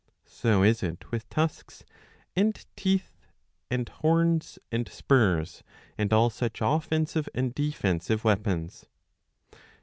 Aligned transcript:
So 0.25 0.63
is 0.63 0.81
it 0.81 1.11
with 1.11 1.29
tusks, 1.29 1.85
and 2.35 2.65
teeth, 2.75 3.27
and 3.69 3.87
horns, 3.87 4.57
and 4.71 4.89
spurs, 4.89 5.61
and 5.95 6.11
all 6.11 6.31
such 6.31 6.57
offensive 6.59 7.29
and 7.35 7.53
defensive 7.53 8.23
weapons. 8.23 8.87